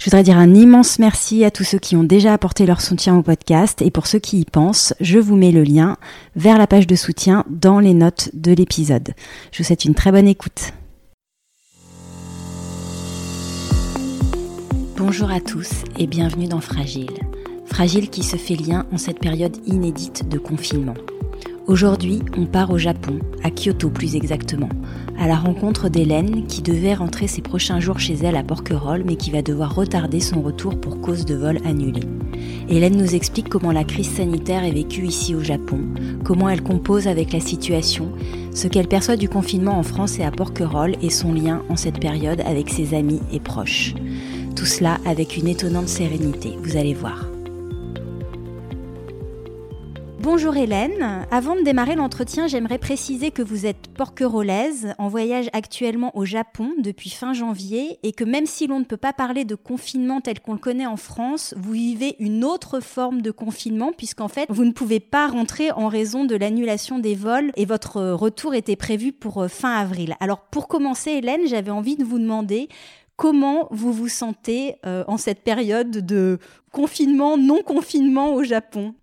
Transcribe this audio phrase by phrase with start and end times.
[0.00, 3.18] Je voudrais dire un immense merci à tous ceux qui ont déjà apporté leur soutien
[3.18, 5.98] au podcast et pour ceux qui y pensent, je vous mets le lien
[6.36, 9.10] vers la page de soutien dans les notes de l'épisode.
[9.52, 10.72] Je vous souhaite une très bonne écoute.
[14.96, 17.12] Bonjour à tous et bienvenue dans Fragile.
[17.66, 20.94] Fragile qui se fait lien en cette période inédite de confinement.
[21.66, 24.68] Aujourd'hui, on part au Japon, à Kyoto plus exactement,
[25.18, 29.16] à la rencontre d'Hélène qui devait rentrer ses prochains jours chez elle à Porquerolles mais
[29.16, 32.00] qui va devoir retarder son retour pour cause de vol annulé.
[32.68, 35.80] Hélène nous explique comment la crise sanitaire est vécue ici au Japon,
[36.24, 38.10] comment elle compose avec la situation,
[38.52, 42.00] ce qu'elle perçoit du confinement en France et à Porquerolles et son lien en cette
[42.00, 43.94] période avec ses amis et proches.
[44.56, 47.29] Tout cela avec une étonnante sérénité, vous allez voir.
[50.32, 56.16] Bonjour Hélène, avant de démarrer l'entretien, j'aimerais préciser que vous êtes porquerolaise, en voyage actuellement
[56.16, 59.56] au Japon depuis fin janvier et que même si l'on ne peut pas parler de
[59.56, 64.28] confinement tel qu'on le connaît en France, vous vivez une autre forme de confinement puisqu'en
[64.28, 68.54] fait vous ne pouvez pas rentrer en raison de l'annulation des vols et votre retour
[68.54, 70.14] était prévu pour euh, fin avril.
[70.20, 72.68] Alors pour commencer Hélène, j'avais envie de vous demander
[73.16, 76.38] comment vous vous sentez euh, en cette période de
[76.70, 78.94] confinement, non confinement au Japon?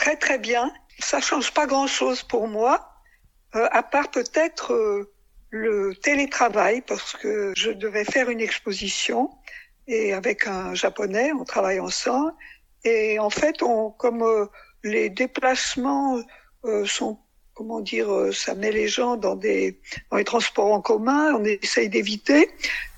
[0.00, 0.72] Très très bien.
[0.98, 2.74] Ça change pas grand-chose pour moi,
[3.54, 5.12] euh, à part peut-être euh,
[5.50, 9.30] le télétravail, parce que je devais faire une exposition
[9.86, 12.32] et avec un japonais, on travaille ensemble.
[12.84, 14.46] Et en fait, on, comme euh,
[14.84, 16.18] les déplacements
[16.84, 17.18] sont,
[17.54, 19.80] comment dire, ça met les gens dans des
[20.10, 22.50] dans les transports en commun, on essaye d'éviter.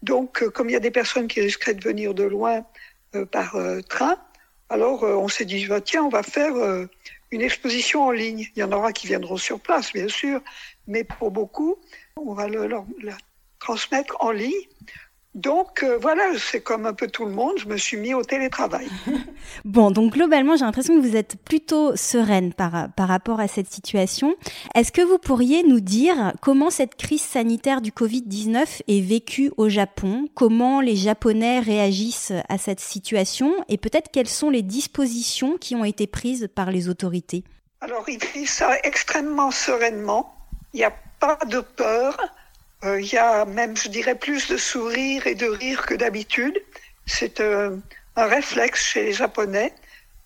[0.03, 2.65] Donc, comme il y a des personnes qui risqueraient de venir de loin
[3.31, 3.56] par
[3.88, 4.16] train,
[4.69, 6.87] alors, euh, on s'est dit, bah, tiens, on va faire euh,
[7.31, 8.49] une exposition en ligne.
[8.56, 10.41] Il y en aura qui viendront sur place, bien sûr,
[10.87, 11.77] mais pour beaucoup,
[12.17, 13.17] on va la
[13.59, 14.67] transmettre en ligne
[15.34, 18.22] donc euh, voilà, c'est comme un peu tout le monde, je me suis mis au
[18.22, 18.87] télétravail.
[19.65, 23.72] bon, donc globalement, j'ai l'impression que vous êtes plutôt sereine par, par rapport à cette
[23.72, 24.34] situation.
[24.75, 29.71] Est-ce que vous pourriez nous dire comment cette crise sanitaire du Covid-19 est vécue au
[29.71, 30.28] Japon?
[30.34, 33.54] Comment les Japonais réagissent à cette situation?
[33.71, 37.42] Et peut-être quelles sont les dispositions qui ont été prises par les autorités?
[37.81, 40.34] Alors, ils vivent ça extrêmement sereinement.
[40.75, 42.19] Il n'y a pas de peur.
[42.84, 46.59] Euh, il y a même, je dirais, plus de sourire et de rire que d'habitude.
[47.06, 47.76] C'est euh,
[48.16, 49.72] un réflexe chez les Japonais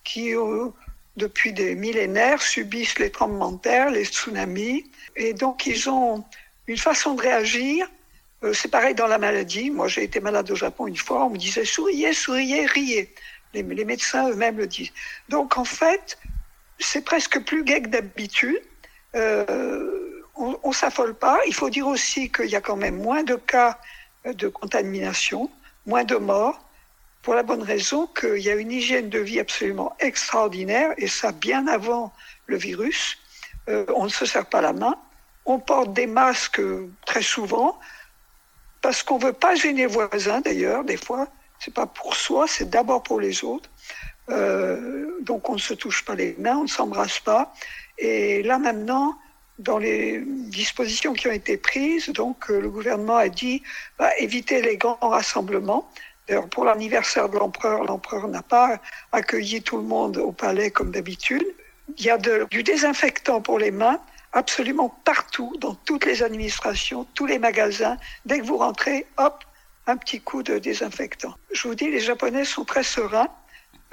[0.03, 0.69] qui, euh,
[1.17, 4.89] depuis des millénaires, subissent les tremblements de terre, les tsunamis.
[5.15, 6.23] Et donc, ils ont
[6.67, 7.87] une façon de réagir.
[8.53, 9.69] c'est pareil dans la maladie.
[9.69, 11.25] Moi, j'ai été malade au Japon une fois.
[11.25, 13.13] On me disait souriez, souriez, riez.
[13.53, 14.91] Les, médecins eux-mêmes le disent.
[15.29, 16.17] Donc, en fait,
[16.79, 18.61] c'est presque plus gai que d'habitude.
[20.37, 21.39] On, on s'affole pas.
[21.47, 23.79] Il faut dire aussi qu'il y a quand même moins de cas
[24.25, 25.49] de contamination,
[25.85, 26.59] moins de morts,
[27.21, 31.31] pour la bonne raison qu'il y a une hygiène de vie absolument extraordinaire, et ça
[31.31, 32.13] bien avant
[32.45, 33.17] le virus.
[33.69, 34.95] Euh, on ne se serre pas la main,
[35.45, 36.61] on porte des masques
[37.05, 37.79] très souvent,
[38.81, 41.27] parce qu'on veut pas gêner voisins d'ailleurs, des fois,
[41.59, 43.69] c'est pas pour soi, c'est d'abord pour les autres.
[44.29, 47.53] Euh, donc on ne se touche pas les mains, on ne s'embrasse pas.
[47.97, 49.17] Et là maintenant,
[49.59, 53.63] dans les dispositions qui ont été prises, donc euh, le gouvernement a dit
[53.97, 55.89] bah, éviter les grands rassemblements.
[56.27, 58.79] D'ailleurs, pour l'anniversaire de l'empereur, l'empereur n'a pas
[59.11, 61.45] accueilli tout le monde au palais comme d'habitude.
[61.97, 63.99] Il y a du désinfectant pour les mains
[64.33, 67.97] absolument partout, dans toutes les administrations, tous les magasins.
[68.25, 69.43] Dès que vous rentrez, hop,
[69.87, 71.33] un petit coup de désinfectant.
[71.51, 73.29] Je vous dis, les Japonais sont très sereins.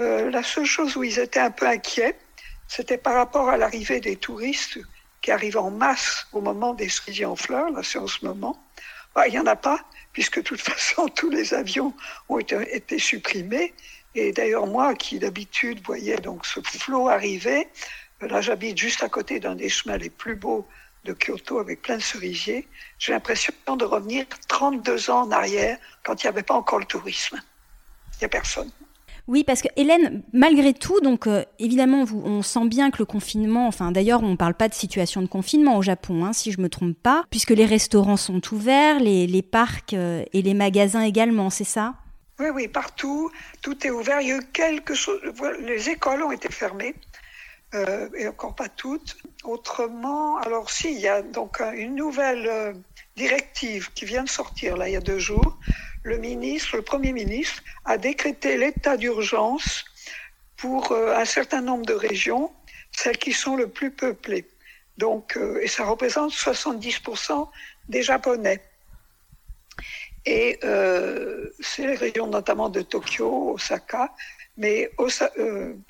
[0.01, 2.19] Euh, la seule chose où ils étaient un peu inquiets,
[2.67, 4.79] c'était par rapport à l'arrivée des touristes
[5.25, 8.63] qui arrivent en masse au moment des cerisiers en fleurs, là c'est en ce moment.
[9.15, 9.81] Bah, il n'y en a pas,
[10.13, 11.95] puisque de toute façon tous les avions
[12.29, 13.73] ont été, été supprimés.
[14.15, 17.69] Et d'ailleurs moi, qui d'habitude voyais donc ce flot arriver,
[18.23, 20.69] euh, là j'habite juste à côté d'un des chemins les plus beaux
[21.05, 22.69] de Kyoto avec plein de cerisiers,
[22.99, 26.85] j'ai l'impression de revenir 32 ans en arrière quand il n'y avait pas encore le
[26.85, 27.41] tourisme.
[28.13, 28.71] Il n'y a personne.
[29.27, 33.67] Oui, parce que Hélène, malgré tout, donc euh, évidemment, on sent bien que le confinement,
[33.67, 36.61] enfin d'ailleurs, on ne parle pas de situation de confinement au Japon, hein, si je
[36.61, 41.49] me trompe pas, puisque les restaurants sont ouverts, les, parcs euh, et les magasins également,
[41.49, 41.95] c'est ça?
[42.39, 43.31] Oui, oui, partout,
[43.63, 44.21] tout est ouvert.
[44.21, 45.21] Il y a eu quelque chose.
[45.61, 46.95] Les écoles ont été fermées,
[47.75, 49.17] euh, et encore pas toutes.
[49.45, 52.75] Autrement, alors si, il y a donc une nouvelle
[53.17, 55.59] directive qui vient de sortir là il y a deux jours.
[56.05, 59.87] Le ministre, le premier ministre, a décrété l'état d'urgence
[60.59, 62.53] pour euh, un certain nombre de régions,
[62.93, 64.47] celles qui sont le plus peuplées.
[64.99, 67.49] Donc, euh, et ça représente 70%
[67.89, 68.63] des Japonais.
[70.27, 74.15] Et euh, c'est les régions notamment de Tokyo, Osaka,
[74.59, 74.91] mais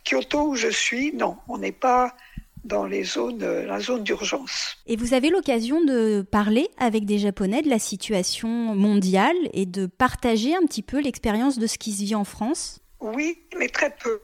[0.05, 2.17] Kyoto où je suis, non, on n'est pas
[2.65, 4.77] dans les zones, euh, la zone d'urgence.
[4.87, 9.87] Et vous avez l'occasion de parler avec des Japonais de la situation mondiale et de
[9.87, 12.81] partager un petit peu l'expérience de ce qui se vit en France?
[13.01, 14.21] Oui, mais très peu.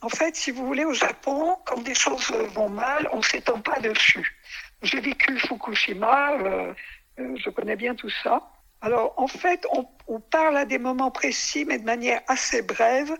[0.00, 3.60] En fait, si vous voulez, au Japon, quand des choses vont mal, on ne s'étend
[3.60, 4.36] pas dessus.
[4.82, 6.72] J'ai vécu Fukushima, euh,
[7.18, 8.50] euh, je connais bien tout ça.
[8.80, 13.14] Alors, en fait, on, on, parle à des moments précis, mais de manière assez brève.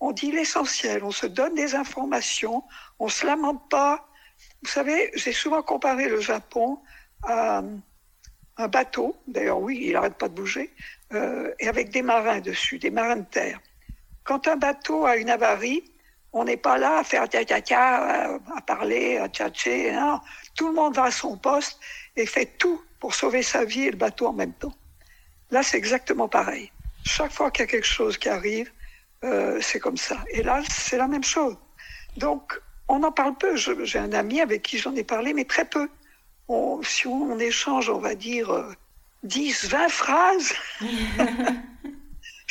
[0.00, 2.64] On dit l'essentiel, on se donne des informations,
[2.98, 4.08] on se lamente pas.
[4.62, 6.78] Vous savez, j'ai souvent comparé le Japon
[7.22, 7.62] à
[8.56, 10.74] un bateau, d'ailleurs oui, il n'arrête pas de bouger,
[11.12, 13.60] euh, et avec des marins dessus, des marins de terre.
[14.24, 15.84] Quand un bateau a une avarie,
[16.32, 19.92] on n'est pas là à faire tia tia tia, à parler, à tchatcher.
[19.92, 20.20] Non.
[20.54, 21.80] Tout le monde va à son poste
[22.16, 24.74] et fait tout pour sauver sa vie et le bateau en même temps.
[25.50, 26.70] Là, c'est exactement pareil.
[27.04, 28.70] Chaque fois qu'il y a quelque chose qui arrive,
[29.24, 30.22] euh, c'est comme ça.
[30.30, 31.56] Et là, c'est la même chose.
[32.16, 33.56] Donc, on en parle peu.
[33.56, 35.88] J'ai un ami avec qui j'en ai parlé, mais très peu.
[36.48, 38.72] On, si on, on, échange, on va dire, euh,
[39.22, 40.52] 10, 20 phrases.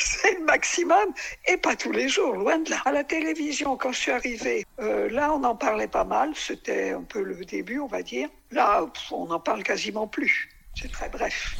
[0.00, 1.12] c'est le maximum,
[1.46, 2.78] et pas tous les jours, loin de là.
[2.84, 6.90] À la télévision, quand je suis arrivée, euh, là, on en parlait pas mal, c'était
[6.90, 8.28] un peu le début, on va dire.
[8.50, 10.48] Là, on n'en parle quasiment plus.
[10.74, 11.56] C'est très bref.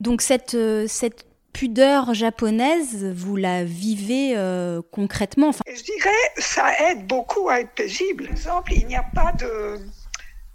[0.00, 5.52] Donc cette, euh, cette pudeur japonaise, vous la vivez euh, concrètement.
[5.52, 8.24] Je dirais, ça aide beaucoup à être paisible.
[8.24, 9.78] Par exemple, il n'y a pas de...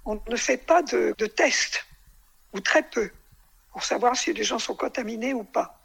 [0.05, 1.85] On ne fait pas de, tests,
[2.53, 3.09] ou très peu,
[3.71, 5.79] pour savoir si les gens sont contaminés ou pas.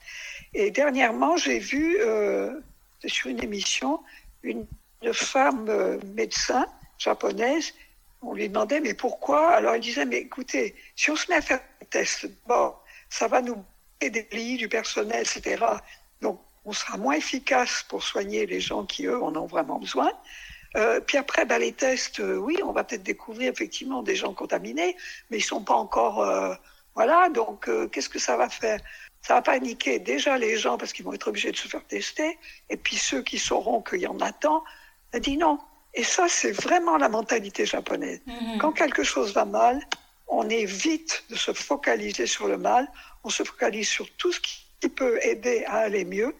[0.52, 2.60] Et dernièrement, j'ai vu euh,
[3.06, 4.00] sur une émission
[4.42, 4.66] une,
[5.02, 6.66] une femme euh, médecin
[6.98, 7.72] japonaise.
[8.22, 9.50] On lui demandait mais pourquoi?
[9.50, 12.74] Alors elle disait mais écoutez, si on se met à faire des tests, bon,
[13.10, 13.62] ça va nous
[14.00, 15.64] des lits, du personnel, etc.
[16.20, 20.10] Donc on sera moins efficace pour soigner les gens qui eux en ont vraiment besoin.
[20.76, 24.34] Euh, puis après, bah, les tests, euh, oui, on va peut-être découvrir effectivement des gens
[24.34, 24.96] contaminés,
[25.30, 26.54] mais ils sont pas encore, euh,
[26.94, 27.28] voilà.
[27.28, 28.80] Donc qu'est-ce que ça va faire?
[29.22, 32.38] Ça va paniquer déjà les gens parce qu'ils vont être obligés de se faire tester,
[32.70, 34.64] et puis ceux qui sauront qu'il y en a tant,
[35.12, 35.58] a dit non.
[35.94, 38.20] Et ça, c'est vraiment la mentalité japonaise.
[38.26, 38.58] Mmh.
[38.58, 39.80] Quand quelque chose va mal,
[40.28, 42.88] on évite de se focaliser sur le mal,
[43.24, 46.34] on se focalise sur tout ce qui peut aider à aller mieux,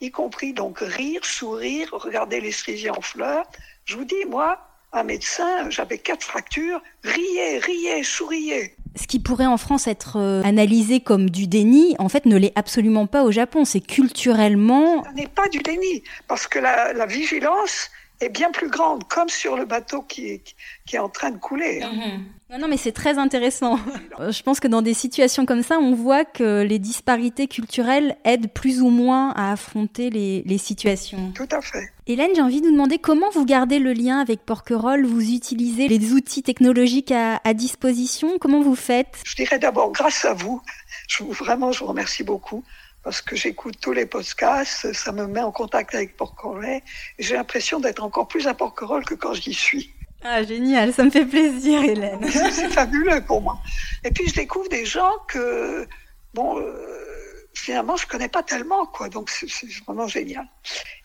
[0.00, 3.46] y compris donc rire, sourire, regarder les cerisiers en fleurs.
[3.84, 4.60] Je vous dis, moi,
[4.92, 10.42] un médecin, j'avais quatre fractures, riez, riez, souriez ce qui pourrait en France être euh,
[10.42, 13.64] analysé comme du déni, en fait, ne l'est absolument pas au Japon.
[13.64, 15.04] C'est culturellement.
[15.04, 17.90] Ce n'est pas du déni, parce que la, la, vigilance
[18.20, 20.42] est bien plus grande, comme sur le bateau qui,
[20.86, 21.82] qui est en train de couler.
[21.82, 21.92] Hein.
[21.92, 22.24] Mmh.
[22.50, 23.78] Non, non, mais c'est très intéressant.
[24.18, 28.50] Je pense que dans des situations comme ça, on voit que les disparités culturelles aident
[28.52, 31.32] plus ou moins à affronter les, les situations.
[31.34, 31.92] Tout à fait.
[32.06, 35.04] Hélène, j'ai envie de vous demander comment vous gardez le lien avec Porquerolles?
[35.04, 38.38] Vous utilisez les outils technologiques à, à disposition?
[38.40, 39.20] Comment vous faites?
[39.24, 40.62] Je dirais d'abord grâce à vous.
[41.08, 42.64] Je vous, vraiment, je vous remercie beaucoup
[43.08, 46.82] parce que j'écoute tous les podcasts, ça me met en contact avec Porquerolles.
[47.18, 49.94] J'ai l'impression d'être encore plus à Porquerolles que quand j'y suis.
[50.22, 52.20] Ah, génial, ça me fait plaisir, Hélène.
[52.30, 53.56] C'est fabuleux pour moi.
[54.04, 55.88] Et puis, je découvre des gens que,
[56.34, 59.08] bon, euh, finalement, je connais pas tellement, quoi.
[59.08, 59.48] Donc, c'est
[59.86, 60.46] vraiment génial.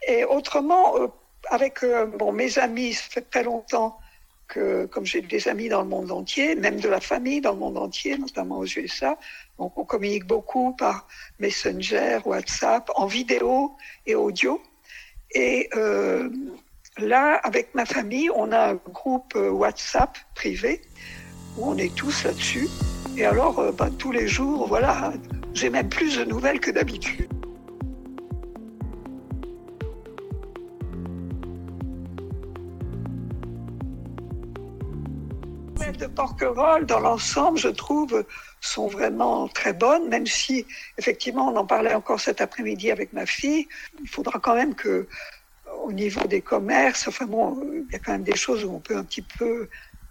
[0.05, 1.07] Et autrement, euh,
[1.51, 3.97] avec euh, bon, mes amis, ça fait très longtemps
[4.91, 7.77] comme j'ai des amis dans le monde entier, même de la famille dans le monde
[7.77, 9.17] entier, notamment aux USA,
[9.59, 11.07] donc on communique beaucoup par
[11.39, 13.71] Messenger, WhatsApp, en vidéo
[14.05, 14.61] et audio.
[15.35, 16.29] Et euh,
[16.99, 20.81] Là, avec ma famille, on a un groupe euh, WhatsApp privé
[21.57, 22.67] où on est tous là-dessus.
[23.17, 25.11] Et alors, euh, bah, tous les jours, voilà,
[25.55, 27.32] j'ai même plus de nouvelles que d'habitude.
[36.03, 38.25] De Porquerolles, dans l'ensemble, je trouve,
[38.61, 40.65] sont vraiment très bonnes, même si,
[40.97, 43.67] effectivement, on en parlait encore cet après-midi avec ma fille.
[44.01, 45.07] Il faudra quand même que
[45.83, 48.79] au niveau des commerces, enfin bon, il y a quand même des choses où on
[48.79, 49.69] peut un petit peu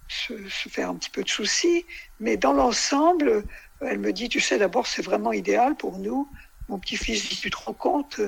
[0.09, 1.87] se, se faire un petit peu de soucis,
[2.21, 3.45] mais dans l'ensemble,
[3.81, 6.31] elle me dit, tu sais, d'abord, c'est vraiment idéal pour nous
[6.69, 8.21] mon petit-fils dit, tu te rends compte,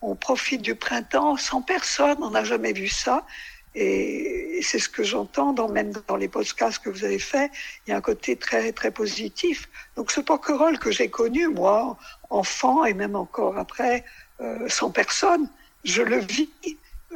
[0.00, 3.26] on profite du printemps sans personne, on n'a jamais vu ça.
[3.74, 7.50] Et c'est ce que j'entends dans, même dans les podcasts que vous avez faits.
[7.86, 9.68] Il y a un côté très, très positif.
[9.96, 11.96] Donc ce porquerolles que j'ai connu, moi,
[12.30, 14.04] enfant et même encore après,
[14.40, 15.48] euh, sans personne,
[15.84, 16.50] je le vis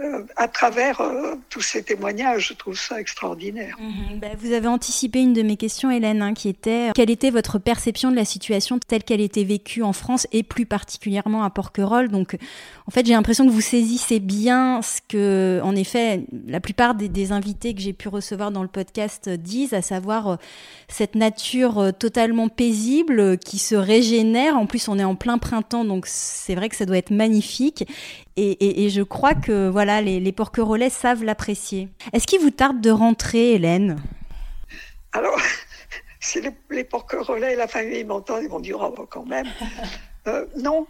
[0.02, 2.48] euh, à travers euh, tous ces témoignages.
[2.48, 3.76] Je trouve ça extraordinaire.
[3.78, 4.18] Mhm.
[4.18, 7.60] Bah, vous avez anticipé une de mes questions, Hélène, hein, qui était quelle était votre
[7.60, 12.08] perception de la situation telle qu'elle était vécue en France et plus particulièrement à Porquerolles?
[12.08, 12.36] Donc,
[12.88, 17.30] en fait, j'ai l'impression que vous saisissez bien ce que, en effet, la plupart des,
[17.30, 20.36] invités que j'ai pu recevoir dans le podcast disent, à savoir euh,
[20.88, 24.56] cette nature totalement paisible qui se régénère.
[24.56, 27.86] En plus, on est en plein printemps, donc c'est vrai que ça doit être magnifique.
[28.36, 31.88] Et, je crois que voilà, les, les porquerolais savent l'apprécier.
[32.12, 34.02] Est-ce qu'il vous tarde de rentrer, Hélène?
[35.12, 35.38] Alors,
[36.20, 39.46] si les, les porquerolais et la famille m'entendent, ils vont dire oh, quand même.
[40.26, 40.86] Euh, non,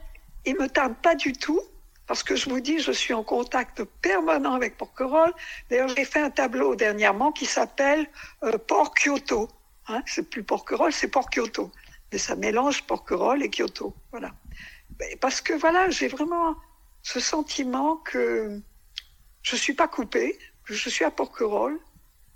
[0.47, 1.61] il me tarde pas du tout.
[2.07, 5.33] Parce que je vous dis, je suis en contact permanent avec Porquerolles.
[5.69, 8.07] D'ailleurs, j'ai fait un tableau dernièrement qui s'appelle
[8.43, 9.49] euh, Port Kyoto.
[9.89, 11.71] Hein, c'est plus Porquerolles, c'est Port Kyoto.
[12.13, 13.95] Mais ça mélange Porquerolles et Kyoto.
[14.11, 14.33] Voilà.
[15.21, 16.55] Parce que voilà, j'ai vraiment
[17.05, 18.61] ce sentiment que
[19.43, 21.79] je suis pas coupée, que je suis à Porquerolles.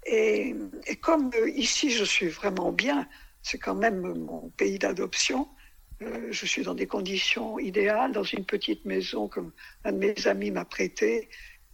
[0.07, 0.55] Et,
[0.87, 3.09] et comme euh, ici, je suis vraiment bien,
[3.43, 5.49] c'est quand même mon pays d'adoption.
[6.03, 9.53] Euh, je suis dans des conditions idéales, dans une petite maison comme
[9.85, 11.31] un de mes amis m'a prêté.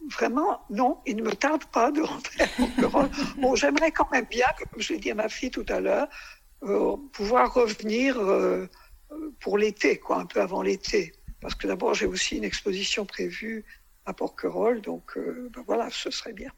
[0.09, 3.11] Vraiment, non, il ne me tarde pas de rentrer à Porquerolles.
[3.37, 6.07] Bon, j'aimerais quand même bien, comme je l'ai dit à ma fille tout à l'heure,
[6.63, 8.17] euh, pouvoir revenir
[9.41, 11.13] pour l'été, quoi, un peu avant l'été.
[11.45, 13.65] Parce que d'abord, j'ai aussi une exposition prévue
[14.07, 16.49] à Porquerolles, donc euh, ben voilà, ce serait bien.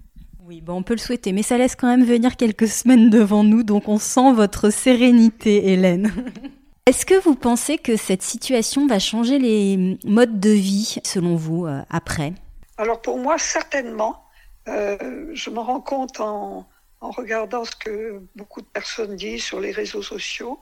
[0.46, 3.44] Oui, bon, on peut le souhaiter, mais ça laisse quand même venir quelques semaines devant
[3.44, 6.14] nous, donc on sent votre sérénité, Hélène.
[6.86, 11.66] Est-ce que vous pensez que cette situation va changer les modes de vie, selon vous,
[11.66, 12.32] euh, après?
[12.78, 14.24] Alors pour moi, certainement.
[14.70, 16.66] Euh, je me rends compte en,
[17.02, 20.62] en, regardant ce que beaucoup de personnes disent sur les réseaux sociaux.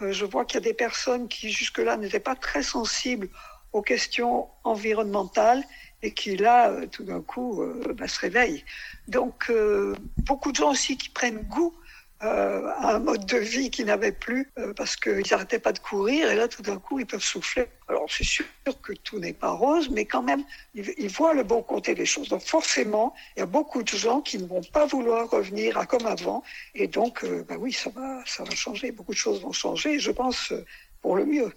[0.00, 3.28] je vois qu'il y a des personnes qui jusque-là n'étaient pas très sensibles
[3.72, 5.64] aux questions environnementales
[6.02, 8.64] et qui là, euh, tout d'un coup, euh, bah, se réveillent.
[9.08, 11.74] Donc, euh, beaucoup de gens aussi qui prennent goût
[12.22, 16.36] à un mode de vie qu'ils n'avaient plus parce qu'ils n'arrêtaient pas de courir et
[16.36, 17.64] là, tout d'un coup, ils peuvent souffler.
[17.88, 18.44] Alors, c'est sûr
[18.82, 22.28] que tout n'est pas rose, mais quand même, ils, voient le bon côté des choses.
[22.28, 25.86] Donc, forcément, il y a beaucoup de gens qui ne vont pas vouloir revenir à
[25.86, 26.42] comme avant.
[26.74, 28.92] Et donc, bah oui, ça va, ça va changer.
[28.92, 30.52] Beaucoup de choses vont changer, je pense,
[31.00, 31.50] pour le mieux.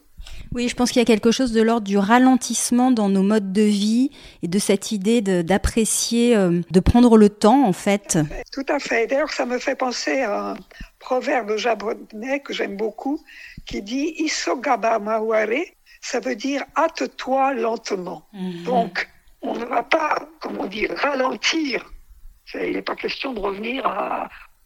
[0.53, 3.51] Oui, je pense qu'il y a quelque chose de l'ordre du ralentissement dans nos modes
[3.51, 4.11] de vie
[4.43, 8.19] et de cette idée d'apprécier, euh, de, prendre le temps en fait.
[8.51, 9.07] Tout à fait.
[9.07, 10.57] D'ailleurs, ça me fait penser à un
[10.99, 13.19] proverbe japonais que j'aime beaucoup
[13.65, 15.65] qui dit Isogaba Maware,
[16.01, 18.27] ça veut dire hâte-toi lentement.
[18.33, 18.63] Mhm.
[18.63, 19.09] Donc,
[19.41, 21.91] on ne va pas, comment dire, ralentir.
[22.53, 23.83] Il n'est pas question de revenir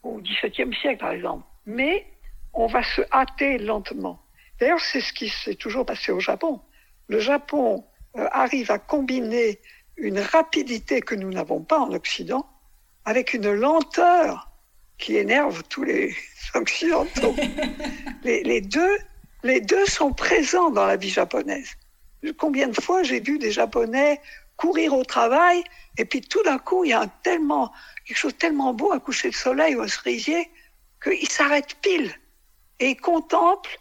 [0.02, 1.44] au XVIIe siècle, par exemple.
[1.64, 2.06] Mais
[2.52, 4.20] on va se hâter lentement.
[4.60, 6.60] D'ailleurs, c'est ce qui s'est toujours passé au Japon.
[7.08, 7.84] Le Japon
[8.16, 9.60] euh, arrive à combiner
[9.96, 12.48] une rapidité que nous n'avons pas en Occident
[13.04, 14.50] avec une lenteur
[14.98, 16.14] qui énerve tous les
[16.54, 17.34] occidentaux.
[18.24, 18.98] les, deux,
[19.42, 21.70] les deux sont présents dans la vie japonaise.
[22.36, 24.20] Combien de fois j'ai vu des Japonais
[24.56, 25.62] courir au travail
[25.96, 27.72] et puis tout d'un coup il y a un tellement
[28.04, 30.50] quelque chose tellement beau à coucher de soleil ou à cerisier
[31.00, 32.12] qu'ils s'arrêtent pile
[32.80, 33.78] et ils contemplent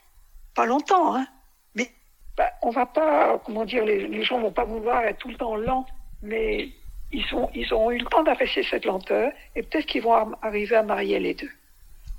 [0.57, 1.27] pas longtemps, hein.
[1.75, 1.89] Mais
[2.35, 5.35] bah, on va pas, comment dire, les, les gens vont pas vouloir être tout le
[5.35, 5.85] temps lents,
[6.23, 6.69] mais
[7.11, 10.75] ils, sont, ils ont eu le temps d'apprécier cette lenteur et peut-être qu'ils vont arriver
[10.75, 11.49] à marier les deux.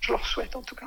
[0.01, 0.87] Je leur souhaite en tout cas.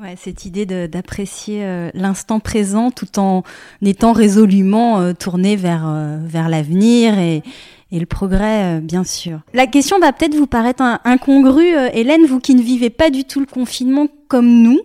[0.00, 3.42] Ouais, cette idée d'apprécier euh, l'instant présent tout en
[3.82, 7.42] étant résolument euh, tourné vers, euh, vers l'avenir et,
[7.92, 9.40] et le progrès, euh, bien sûr.
[9.54, 13.24] La question va peut-être vous paraître incongrue, euh, Hélène, vous qui ne vivez pas du
[13.24, 14.80] tout le confinement comme nous,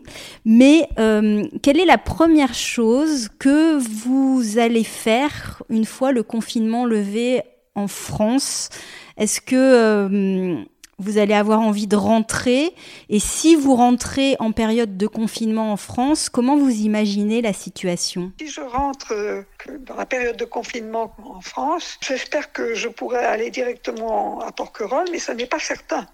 [0.45, 6.85] mais euh, quelle est la première chose que vous allez faire une fois le confinement
[6.85, 7.41] levé
[7.73, 8.69] en France?
[9.17, 10.63] Est-ce que
[11.01, 12.73] vous allez avoir envie de rentrer.
[13.09, 18.31] Et si vous rentrez en période de confinement en France, comment vous imaginez la situation?
[18.39, 19.43] Si je rentre euh,
[19.79, 25.09] dans la période de confinement en France, j'espère que je pourrai aller directement à Porquerolles,
[25.11, 26.07] mais ça n'est pas certain.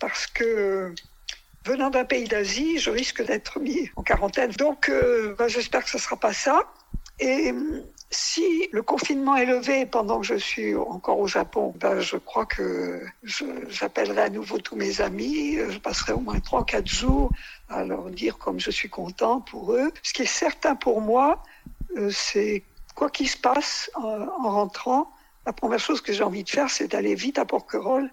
[0.00, 0.94] Parce que
[1.66, 4.50] venant d'un pays d'Asie, je risque d'être mis en quarantaine.
[4.52, 6.66] Donc, euh, ben, j'espère que ce ne sera pas ça.
[7.20, 7.54] Et
[8.10, 12.46] si le confinement est levé pendant que je suis encore au Japon, ben je crois
[12.46, 15.56] que j'appellerai à nouveau tous mes amis.
[15.56, 17.30] Je passerai au moins trois, quatre jours
[17.68, 19.92] à leur dire comme je suis content pour eux.
[20.02, 21.42] Ce qui est certain pour moi,
[21.96, 25.10] euh, c'est quoi qu'il se passe en, rentrant,
[25.46, 28.10] la première chose que j'ai envie de faire, c'est d'aller vite à Porquerolles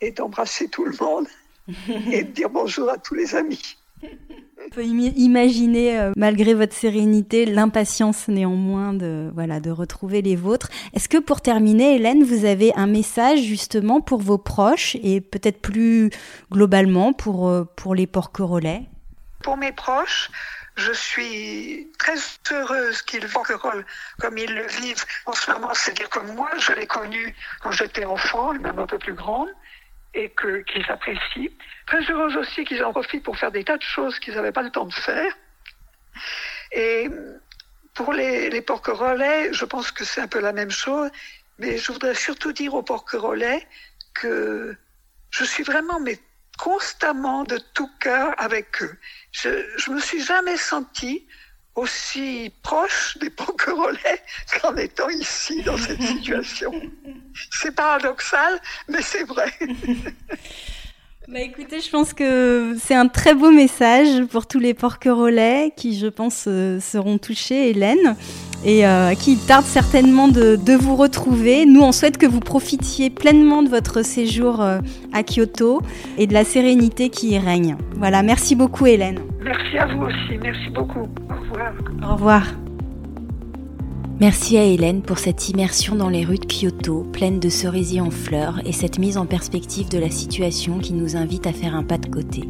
[0.00, 1.26] et d'embrasser tout le monde
[2.12, 3.76] et de dire bonjour à tous les amis.
[4.02, 10.68] On peut imaginer, euh, malgré votre sérénité, l'impatience néanmoins de, voilà, de retrouver les vôtres.
[10.92, 15.60] Est-ce que pour terminer, Hélène, vous avez un message justement pour vos proches et peut-être
[15.60, 16.10] plus
[16.52, 18.82] globalement pour, euh, pour les porquerolais
[19.42, 20.30] Pour mes proches,
[20.76, 22.16] je suis très
[22.52, 23.84] heureuse qu'ils porquerolles
[24.20, 25.70] comme ils le vivent en ce moment.
[25.74, 29.48] C'est-à-dire comme moi, je l'ai connu quand j'étais enfant, même un peu plus grande
[30.14, 31.50] et qu'ils apprécient.
[31.86, 34.62] Très heureuse aussi qu'ils en profitent pour faire des tas de choses qu'ils n'avaient pas
[34.62, 35.32] le temps de faire.
[36.72, 37.08] Et
[37.94, 41.10] pour les, les relais, je pense que c'est un peu la même chose,
[41.58, 43.66] mais je voudrais surtout dire aux relais
[44.14, 44.76] que
[45.30, 46.18] je suis vraiment mais
[46.58, 48.98] constamment de tout cœur avec eux.
[49.32, 51.26] Je, je me suis jamais sentie
[51.80, 53.30] aussi proche des
[53.72, 54.22] relais
[54.60, 56.72] qu'en étant ici dans cette situation.
[57.50, 59.52] C'est paradoxal, mais c'est vrai.
[61.32, 65.96] Bah écoutez, je pense que c'est un très beau message pour tous les porquerolais qui,
[65.96, 68.16] je pense, euh, seront touchés, Hélène,
[68.64, 71.66] et euh, qui tardent certainement de, de, vous retrouver.
[71.66, 74.80] Nous, on souhaite que vous profitiez pleinement de votre séjour euh,
[75.12, 75.82] à Kyoto
[76.18, 77.76] et de la sérénité qui y règne.
[77.94, 79.20] Voilà, merci beaucoup, Hélène.
[79.40, 81.08] Merci à vous aussi, merci beaucoup.
[81.30, 81.72] Au revoir.
[82.02, 82.42] Au revoir.
[84.20, 88.10] Merci à Hélène pour cette immersion dans les rues de Kyoto, pleine de cerisiers en
[88.10, 91.82] fleurs, et cette mise en perspective de la situation qui nous invite à faire un
[91.82, 92.42] pas de côté.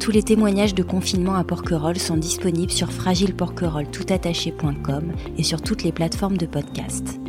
[0.00, 5.92] Tous les témoignages de confinement à Porquerolles sont disponibles sur fragileporquerolles.toutattaché.com et sur toutes les
[5.92, 7.20] plateformes de podcast.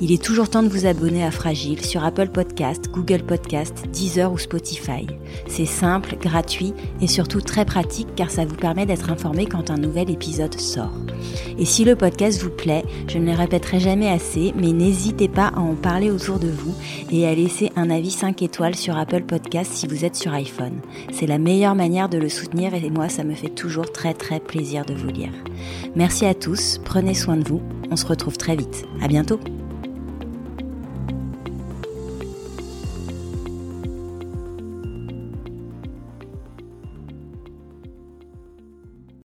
[0.00, 4.32] Il est toujours temps de vous abonner à Fragile sur Apple Podcast, Google Podcast, Deezer
[4.32, 5.06] ou Spotify.
[5.46, 9.76] C'est simple, gratuit et surtout très pratique car ça vous permet d'être informé quand un
[9.76, 10.92] nouvel épisode sort.
[11.58, 15.52] Et si le podcast vous plaît, je ne le répéterai jamais assez, mais n'hésitez pas
[15.54, 16.74] à en parler autour de vous
[17.10, 20.80] et à laisser un avis 5 étoiles sur Apple Podcast si vous êtes sur iPhone.
[21.12, 24.40] C'est la meilleure manière de le soutenir et moi ça me fait toujours très très
[24.40, 25.32] plaisir de vous lire.
[25.94, 28.84] Merci à tous, prenez soin de vous, on se retrouve très vite.
[29.00, 29.38] À bientôt!